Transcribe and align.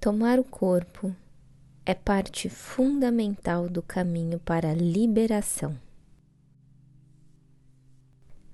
Tomar 0.00 0.38
o 0.38 0.44
corpo 0.44 1.14
é 1.84 1.94
parte 1.94 2.48
fundamental 2.48 3.68
do 3.68 3.82
caminho 3.82 4.40
para 4.40 4.70
a 4.70 4.74
liberação. 4.74 5.78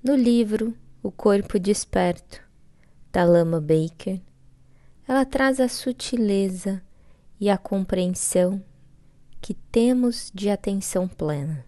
No 0.03 0.17
livro 0.17 0.77
O 1.04 1.12
Corpo 1.12 1.56
Desperto, 1.61 2.43
da 3.12 3.23
Lama 3.23 3.61
Baker, 3.61 4.20
ela 5.06 5.24
traz 5.24 5.61
a 5.61 5.69
sutileza 5.69 6.82
e 7.38 7.48
a 7.48 7.56
compreensão 7.56 8.60
que 9.41 9.55
temos 9.55 10.33
de 10.34 10.51
atenção 10.51 11.06
plena. 11.06 11.65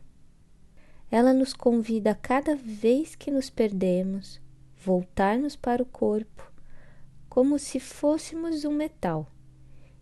Ela 1.09 1.33
nos 1.33 1.53
convida 1.53 2.11
a 2.11 2.17
cada 2.17 2.57
vez 2.57 3.15
que 3.15 3.31
nos 3.31 3.49
perdemos, 3.49 4.41
voltarmos 4.77 5.55
para 5.55 5.81
o 5.81 5.87
corpo 5.87 6.51
como 7.29 7.61
se 7.61 7.79
fôssemos 7.79 8.65
um 8.65 8.73
metal 8.73 9.31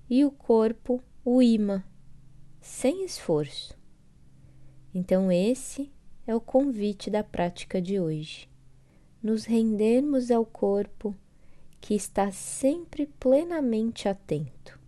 e 0.08 0.24
o 0.24 0.30
corpo 0.30 1.02
o 1.24 1.42
imã, 1.42 1.82
sem 2.60 3.04
esforço. 3.04 3.76
Então, 4.94 5.30
esse 5.30 5.92
é 6.26 6.34
o 6.34 6.40
convite 6.40 7.10
da 7.10 7.24
prática 7.24 7.82
de 7.82 7.98
hoje. 7.98 8.48
Nos 9.22 9.44
rendermos 9.44 10.30
ao 10.30 10.46
corpo 10.46 11.14
que 11.80 11.94
está 11.94 12.30
sempre 12.30 13.06
plenamente 13.18 14.08
atento, 14.08 14.78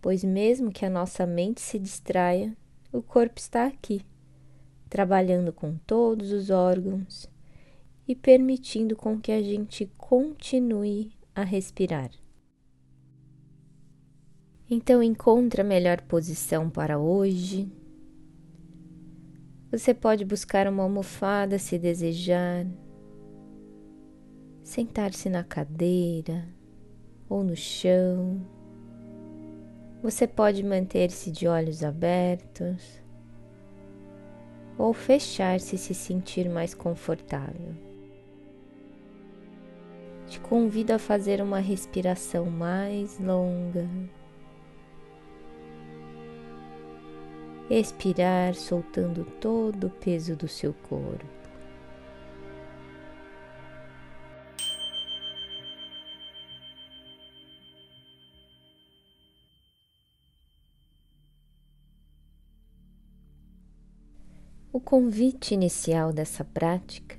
pois, 0.00 0.22
mesmo 0.22 0.70
que 0.70 0.84
a 0.84 0.90
nossa 0.90 1.26
mente 1.26 1.60
se 1.60 1.78
distraia, 1.78 2.56
o 2.92 3.02
corpo 3.02 3.38
está 3.38 3.66
aqui, 3.66 4.02
trabalhando 4.88 5.52
com 5.52 5.76
todos 5.86 6.30
os 6.30 6.50
órgãos 6.50 7.28
e 8.06 8.14
permitindo 8.14 8.94
com 8.94 9.18
que 9.18 9.32
a 9.32 9.42
gente 9.42 9.90
continue 9.96 11.12
a 11.34 11.42
respirar. 11.42 12.10
Então 14.76 15.00
encontre 15.00 15.60
a 15.60 15.64
melhor 15.64 16.00
posição 16.00 16.68
para 16.68 16.98
hoje. 16.98 17.70
Você 19.70 19.94
pode 19.94 20.24
buscar 20.24 20.66
uma 20.66 20.82
almofada 20.82 21.60
se 21.60 21.78
desejar, 21.78 22.66
sentar-se 24.64 25.28
na 25.28 25.44
cadeira 25.44 26.48
ou 27.28 27.44
no 27.44 27.54
chão. 27.54 28.44
Você 30.02 30.26
pode 30.26 30.64
manter-se 30.64 31.30
de 31.30 31.46
olhos 31.46 31.84
abertos 31.84 33.00
ou 34.76 34.92
fechar-se 34.92 35.78
se 35.78 35.94
sentir 35.94 36.48
mais 36.48 36.74
confortável. 36.74 37.76
Te 40.26 40.40
convido 40.40 40.92
a 40.92 40.98
fazer 40.98 41.40
uma 41.40 41.60
respiração 41.60 42.46
mais 42.46 43.20
longa. 43.20 43.88
Expirar 47.70 48.54
soltando 48.54 49.24
todo 49.40 49.86
o 49.86 49.90
peso 49.90 50.36
do 50.36 50.46
seu 50.46 50.72
corpo. 50.72 51.24
O 64.72 64.80
convite 64.80 65.54
inicial 65.54 66.12
dessa 66.12 66.44
prática 66.44 67.16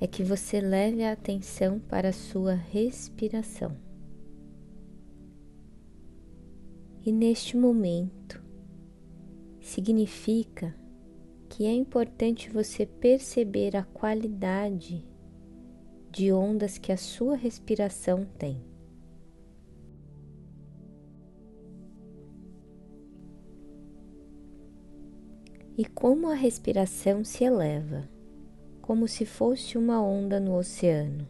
é 0.00 0.06
que 0.06 0.24
você 0.24 0.60
leve 0.60 1.04
a 1.04 1.12
atenção 1.12 1.78
para 1.78 2.08
a 2.08 2.12
sua 2.12 2.54
respiração. 2.54 3.76
E 7.04 7.12
neste 7.12 7.56
momento, 7.56 8.41
significa 9.62 10.74
que 11.48 11.64
é 11.64 11.72
importante 11.72 12.50
você 12.50 12.84
perceber 12.84 13.76
a 13.76 13.84
qualidade 13.84 15.06
de 16.10 16.32
ondas 16.32 16.78
que 16.78 16.90
a 16.90 16.96
sua 16.96 17.36
respiração 17.36 18.26
tem. 18.38 18.60
E 25.78 25.84
como 25.86 26.28
a 26.28 26.34
respiração 26.34 27.24
se 27.24 27.44
eleva, 27.44 28.08
como 28.82 29.08
se 29.08 29.24
fosse 29.24 29.78
uma 29.78 30.02
onda 30.02 30.38
no 30.38 30.54
oceano. 30.54 31.26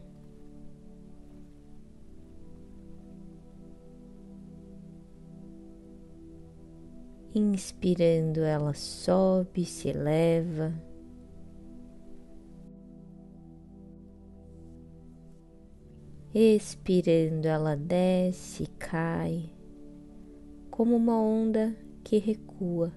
Inspirando, 7.35 8.41
ela 8.41 8.75
sobe, 8.75 9.65
se 9.65 9.89
eleva. 9.89 10.71
Expirando, 16.31 17.47
ela 17.47 17.75
desce, 17.75 18.67
cai, 18.77 19.49
como 20.69 20.95
uma 20.95 21.19
onda 21.19 21.75
que 22.03 22.19
recua. 22.19 22.93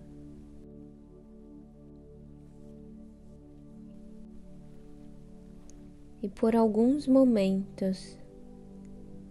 E 6.23 6.29
por 6.29 6.55
alguns 6.55 7.07
momentos 7.07 8.19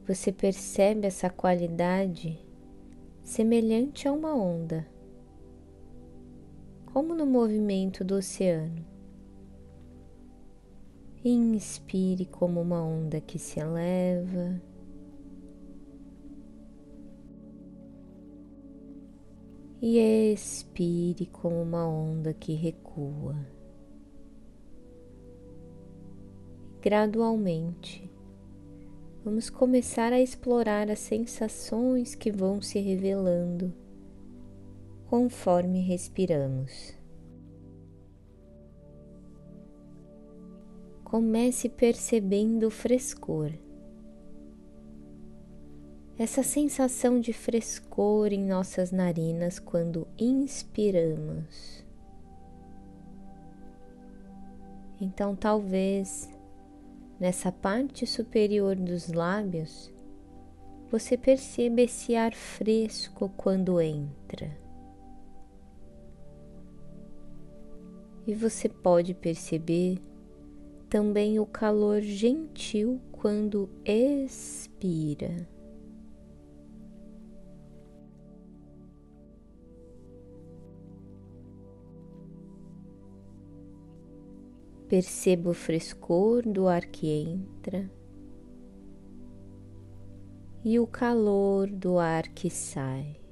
você 0.07 0.31
percebe 0.31 1.05
essa 1.05 1.29
qualidade 1.29 2.39
semelhante 3.23 4.07
a 4.07 4.11
uma 4.11 4.35
onda 4.35 4.94
como 6.95 7.13
no 7.13 7.25
movimento 7.25 8.05
do 8.05 8.15
oceano. 8.15 8.85
Inspire 11.25 12.25
como 12.25 12.61
uma 12.61 12.81
onda 12.81 13.19
que 13.19 13.37
se 13.37 13.59
eleva. 13.59 14.61
E 19.81 19.99
expire 20.31 21.25
como 21.25 21.61
uma 21.61 21.85
onda 21.85 22.33
que 22.33 22.53
recua. 22.53 23.35
Gradualmente, 26.81 28.09
vamos 29.21 29.49
começar 29.49 30.13
a 30.13 30.21
explorar 30.21 30.89
as 30.89 30.99
sensações 30.99 32.15
que 32.15 32.31
vão 32.31 32.61
se 32.61 32.79
revelando 32.79 33.73
conforme 35.07 35.81
respiramos. 35.81 36.93
Comece 41.03 41.69
percebendo 41.69 42.67
o 42.67 42.71
frescor. 42.71 43.51
Essa 46.17 46.43
sensação 46.43 47.19
de 47.19 47.33
frescor 47.33 48.31
em 48.31 48.45
nossas 48.45 48.91
narinas 48.91 49.59
quando 49.59 50.07
inspiramos. 50.17 51.85
Então, 54.99 55.35
talvez 55.35 56.29
nessa 57.19 57.51
parte 57.51 58.07
superior 58.07 58.75
dos 58.75 59.11
lábios 59.11 59.93
você 60.89 61.17
perceba 61.17 61.81
esse 61.81 62.15
ar 62.15 62.33
fresco 62.33 63.29
quando 63.35 63.81
entra. 63.81 64.64
E 68.27 68.33
você 68.33 68.67
pode 68.67 69.13
perceber 69.13 69.99
também 70.89 71.39
o 71.39 71.45
calor 71.45 72.01
gentil 72.01 73.01
quando 73.11 73.69
expira. 73.83 75.47
Perceba 84.87 85.49
o 85.49 85.53
frescor 85.53 86.43
do 86.43 86.67
ar 86.67 86.85
que 86.85 87.07
entra 87.09 87.89
e 90.63 90.79
o 90.79 90.87
calor 90.87 91.67
do 91.67 91.99
ar 91.99 92.27
que 92.29 92.49
sai. 92.49 93.24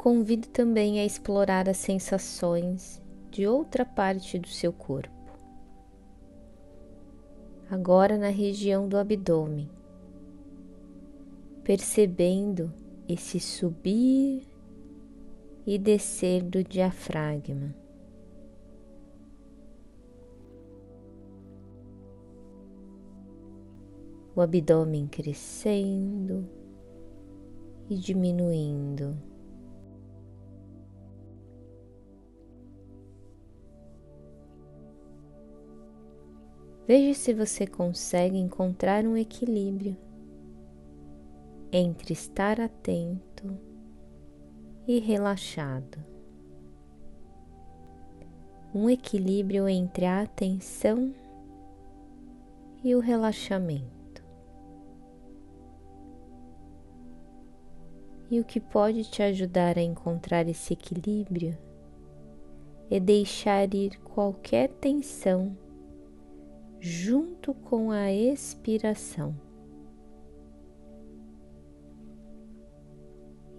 Convido 0.00 0.48
também 0.48 0.98
a 0.98 1.04
explorar 1.04 1.68
as 1.68 1.76
sensações 1.76 3.02
de 3.30 3.46
outra 3.46 3.84
parte 3.84 4.38
do 4.38 4.48
seu 4.48 4.72
corpo. 4.72 5.10
agora 7.70 8.16
na 8.16 8.30
região 8.30 8.88
do 8.88 8.96
abdômen, 8.96 9.70
percebendo 11.62 12.72
esse 13.06 13.38
subir 13.38 14.42
e 15.66 15.78
descer 15.78 16.42
do 16.44 16.64
diafragma. 16.64 17.76
O 24.34 24.40
abdômen 24.40 25.06
crescendo 25.06 26.48
e 27.90 27.96
diminuindo. 27.96 29.29
Veja 36.92 37.14
se 37.14 37.32
você 37.32 37.68
consegue 37.68 38.36
encontrar 38.36 39.04
um 39.04 39.16
equilíbrio 39.16 39.96
entre 41.70 42.12
estar 42.12 42.60
atento 42.60 43.56
e 44.88 44.98
relaxado. 44.98 46.04
Um 48.74 48.90
equilíbrio 48.90 49.68
entre 49.68 50.04
a 50.04 50.22
atenção 50.22 51.14
e 52.82 52.92
o 52.96 52.98
relaxamento. 52.98 54.24
E 58.28 58.40
o 58.40 58.44
que 58.44 58.58
pode 58.58 59.04
te 59.04 59.22
ajudar 59.22 59.78
a 59.78 59.82
encontrar 59.82 60.48
esse 60.48 60.72
equilíbrio 60.72 61.56
é 62.90 62.98
deixar 62.98 63.72
ir 63.72 63.96
qualquer 64.00 64.68
tensão 64.70 65.56
junto 66.80 67.52
com 67.52 67.90
a 67.90 68.10
expiração. 68.10 69.34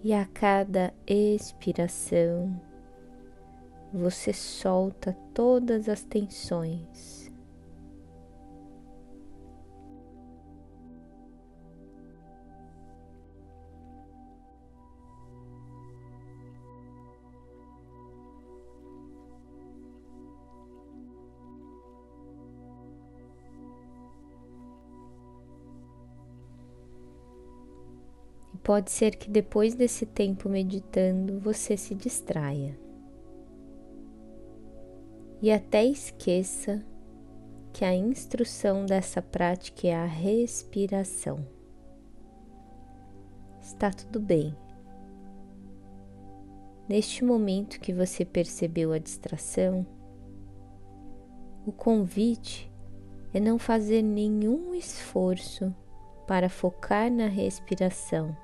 E 0.02 0.12
a 0.12 0.26
cada 0.26 0.92
expiração, 1.06 2.60
você 3.92 4.32
solta 4.32 5.16
todas 5.32 5.88
as 5.88 6.02
tensões 6.02 7.21
Pode 28.62 28.92
ser 28.92 29.16
que 29.16 29.28
depois 29.28 29.74
desse 29.74 30.06
tempo 30.06 30.48
meditando 30.48 31.40
você 31.40 31.76
se 31.76 31.96
distraia 31.96 32.78
e 35.42 35.50
até 35.50 35.84
esqueça 35.84 36.80
que 37.72 37.84
a 37.84 37.92
instrução 37.92 38.86
dessa 38.86 39.20
prática 39.20 39.88
é 39.88 39.94
a 39.94 40.04
respiração. 40.04 41.44
Está 43.60 43.90
tudo 43.90 44.20
bem. 44.20 44.56
Neste 46.88 47.24
momento 47.24 47.80
que 47.80 47.92
você 47.92 48.24
percebeu 48.24 48.92
a 48.92 48.98
distração, 48.98 49.84
o 51.66 51.72
convite 51.72 52.70
é 53.34 53.40
não 53.40 53.58
fazer 53.58 54.02
nenhum 54.02 54.72
esforço 54.72 55.74
para 56.28 56.48
focar 56.48 57.10
na 57.10 57.26
respiração 57.26 58.36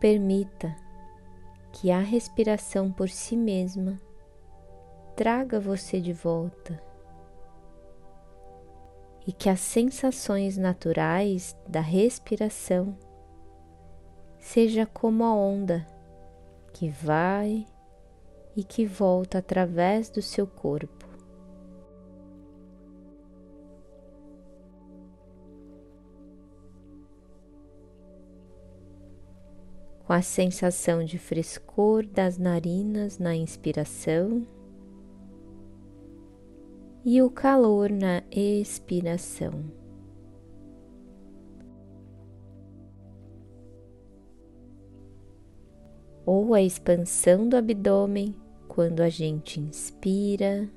Permita 0.00 0.76
que 1.72 1.90
a 1.90 1.98
respiração 1.98 2.90
por 2.90 3.08
si 3.08 3.36
mesma 3.36 4.00
traga 5.16 5.58
você 5.58 6.00
de 6.00 6.12
volta 6.12 6.80
e 9.26 9.32
que 9.32 9.48
as 9.48 9.60
sensações 9.60 10.56
naturais 10.56 11.56
da 11.68 11.80
respiração 11.80 12.96
seja 14.38 14.86
como 14.86 15.24
a 15.24 15.34
onda 15.34 15.86
que 16.72 16.88
vai 16.88 17.66
e 18.56 18.64
que 18.64 18.86
volta 18.86 19.38
através 19.38 20.08
do 20.08 20.22
seu 20.22 20.46
corpo. 20.46 20.97
Com 30.08 30.14
a 30.14 30.22
sensação 30.22 31.04
de 31.04 31.18
frescor 31.18 32.06
das 32.06 32.38
narinas 32.38 33.18
na 33.18 33.36
inspiração 33.36 34.42
e 37.04 37.20
o 37.20 37.28
calor 37.28 37.90
na 37.90 38.22
expiração. 38.30 39.70
Ou 46.24 46.54
a 46.54 46.62
expansão 46.62 47.46
do 47.46 47.58
abdômen 47.58 48.34
quando 48.66 49.02
a 49.02 49.10
gente 49.10 49.60
inspira 49.60 50.70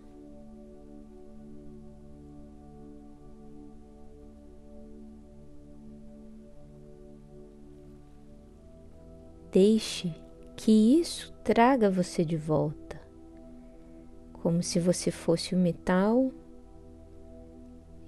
Deixe 9.51 10.15
que 10.55 10.71
isso 11.01 11.33
traga 11.43 11.89
você 11.89 12.23
de 12.23 12.37
volta, 12.37 13.01
como 14.31 14.63
se 14.63 14.79
você 14.79 15.11
fosse 15.11 15.53
o 15.53 15.57
metal 15.57 16.31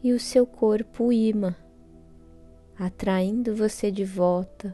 e 0.02 0.14
o 0.14 0.20
seu 0.20 0.48
corpo 0.48 1.12
imã, 1.12 1.54
atraindo 2.80 3.54
você 3.54 3.92
de 3.92 4.06
volta 4.06 4.74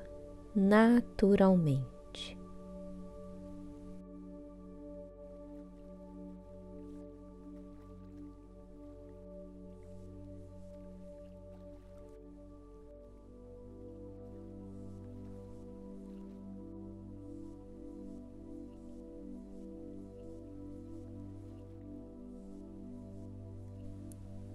naturalmente. 0.56 1.99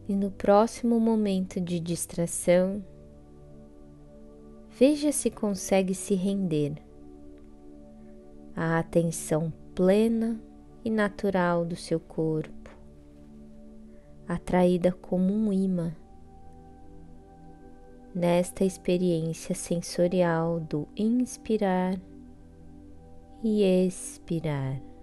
E 0.09 0.15
no 0.15 0.31
próximo 0.31 1.01
momento 1.01 1.61
de 1.61 1.81
distração, 1.81 2.85
veja 4.79 5.13
se 5.13 5.31
consegue 5.31 5.95
se 5.95 6.15
render 6.15 6.75
à 8.55 8.79
atenção 8.79 9.53
plena 9.75 10.41
e 10.85 10.91
natural 10.91 11.65
do 11.65 11.75
seu 11.75 11.99
corpo, 11.99 12.71
atraída 14.29 14.93
como 14.93 15.33
um 15.33 15.53
imã 15.53 15.95
nesta 18.15 18.65
experiência 18.65 19.55
sensorial 19.55 20.61
do 20.61 20.87
inspirar 20.97 21.99
e 23.43 23.63
expirar. 23.63 24.94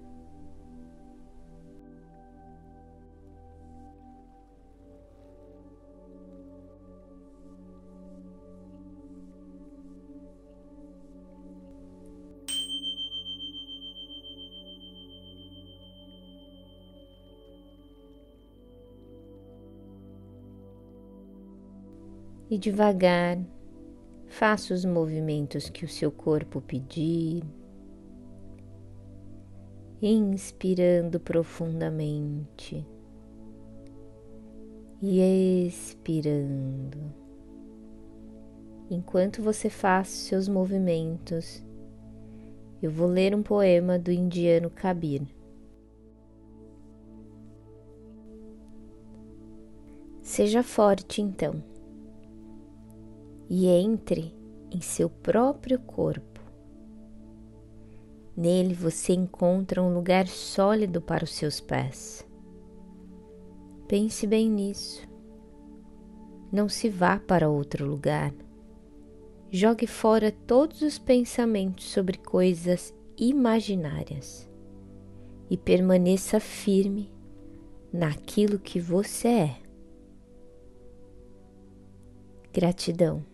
e 22.51 22.58
devagar 22.58 23.39
faça 24.27 24.74
os 24.74 24.84
movimentos 24.84 25.70
que 25.70 25.86
o 25.86 25.88
seu 25.88 26.12
corpo 26.12 26.60
pedir, 26.60 27.46
inspirando 30.01 31.17
profundamente 31.17 32.86
e 35.01 35.65
expirando. 35.65 37.00
Enquanto 38.89 39.41
você 39.41 39.70
faz 39.70 40.10
seus 40.10 40.50
movimentos, 40.50 41.63
eu 42.84 42.91
vou 42.91 43.08
ler 43.08 43.34
um 43.34 43.41
poema 43.41 43.98
do 43.98 44.12
indiano 44.12 44.70
Kabir. 44.70 45.25
Seja 50.22 50.62
forte 50.62 51.22
então 51.22 51.71
e 53.53 53.67
entre 53.67 54.34
em 54.72 54.79
seu 54.79 55.10
próprio 55.10 55.77
corpo. 55.77 56.39
Nele 58.36 58.74
você 58.74 59.12
encontra 59.12 59.84
um 59.84 59.93
lugar 59.93 60.25
sólido 60.25 61.01
para 61.01 61.25
os 61.25 61.31
seus 61.31 61.60
pés. 61.60 62.25
Pense 63.89 64.25
bem 64.25 64.50
nisso. 64.50 65.05
Não 66.50 66.70
se 66.70 66.88
vá 66.88 67.20
para 67.20 67.50
outro 67.50 67.86
lugar. 67.86 68.34
Jogue 69.51 69.86
fora 69.86 70.31
todos 70.31 70.81
os 70.81 70.98
pensamentos 70.98 71.91
sobre 71.91 72.17
coisas 72.20 72.93
imaginárias 73.17 74.50
e 75.50 75.58
permaneça 75.58 76.39
firme 76.39 77.12
naquilo 77.91 78.58
que 78.58 78.79
você 78.79 79.27
é. 79.27 79.58
Gratidão. 82.53 83.29